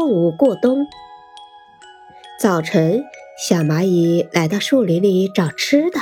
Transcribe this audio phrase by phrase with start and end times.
[0.00, 0.86] 动物过冬。
[2.38, 3.04] 早晨，
[3.38, 6.00] 小蚂蚁来到树林里找吃的。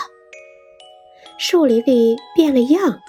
[1.36, 3.00] 树林里变了样，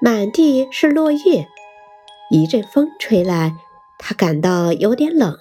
[0.00, 1.46] 满地是落叶。
[2.32, 3.54] 一阵风吹来，
[3.96, 5.38] 它感到有点冷。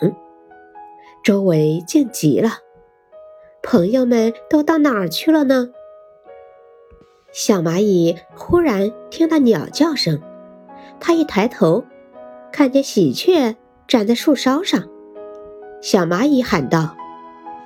[1.23, 2.59] 周围静极了，
[3.63, 5.71] 朋友们都到哪儿去了呢？
[7.31, 10.21] 小蚂蚁忽然听到鸟叫声，
[10.99, 11.83] 它一抬头，
[12.51, 13.55] 看见喜鹊
[13.91, 14.85] 站在树梢上。
[15.81, 16.95] 小蚂蚁喊道：“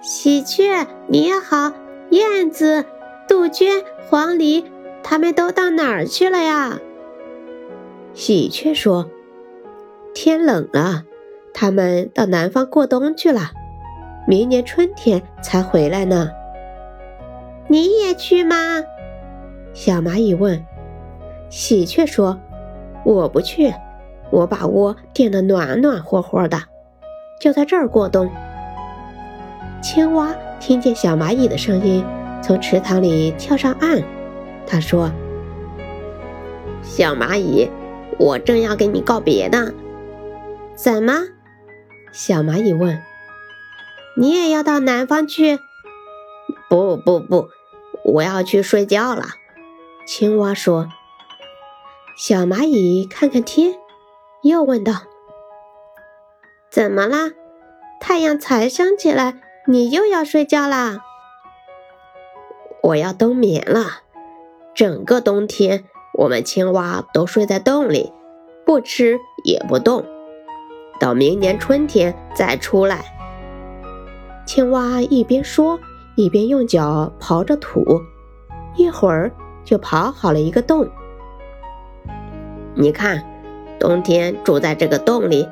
[0.01, 1.71] 喜鹊你好，
[2.09, 2.83] 燕子、
[3.27, 4.65] 杜鹃、黄鹂，
[5.03, 6.79] 它们都到哪儿去了呀？”
[8.15, 9.07] 喜鹊说
[10.15, 11.03] ：“天冷了，
[11.53, 13.51] 它们到南方过冬去了，
[14.27, 16.31] 明年春天才回来呢。”
[17.69, 18.83] 你也去吗？
[19.75, 20.65] 小蚂蚁问
[21.51, 22.39] ：“喜鹊说，
[23.05, 23.71] 我不去，
[24.31, 26.63] 我把窝垫得暖暖和和的，
[27.39, 28.29] 就在这儿过冬。”
[29.81, 32.03] 青蛙听见小蚂蚁的声音，
[32.41, 34.03] 从池塘里跳上岸。
[34.67, 35.11] 他说
[36.81, 37.69] ：“小蚂蚁，
[38.17, 39.71] 我正要跟你告别呢。
[40.75, 41.13] ”“怎么？”
[42.11, 42.99] 小蚂蚁问。
[44.17, 45.59] “你也要到南方去
[46.67, 47.49] ？”“不不不，
[48.03, 49.25] 我要去睡觉了。”
[50.07, 50.89] 青蛙说
[52.17, 53.75] ：“小蚂蚁看看天，
[54.49, 54.93] 又问道
[56.69, 57.31] ：‘怎么啦？
[57.99, 60.99] 太阳才升起来，你又要睡觉啦？’
[62.83, 64.03] 我要冬眠了。
[64.75, 65.85] 整个冬天，
[66.19, 68.13] 我们青蛙都睡在洞里，
[68.67, 70.05] 不吃也不动，
[70.99, 73.03] 到明年春天再出来。”
[74.45, 75.79] 青蛙一边说，
[76.15, 77.83] 一边用脚刨着土，
[78.75, 79.31] 一会儿。
[79.63, 80.87] 就刨好了一个洞。
[82.75, 83.34] 你看，
[83.79, 85.47] 冬天住在这个洞里，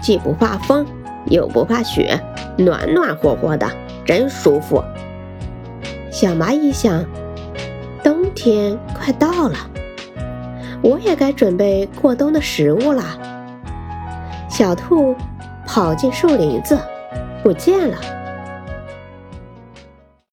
[0.00, 0.86] 既不怕风，
[1.26, 2.20] 又不怕雪，
[2.56, 3.70] 暖暖和和的，
[4.04, 4.82] 真舒服。
[6.10, 7.04] 小蚂蚁想，
[8.02, 9.56] 冬天快到了，
[10.82, 13.18] 我也该准备过冬的食物啦。
[14.48, 15.14] 小兔
[15.66, 16.78] 跑进树林子，
[17.42, 17.96] 不见了。